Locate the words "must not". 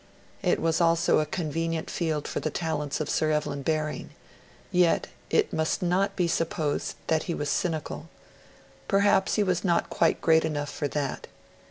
5.53-6.15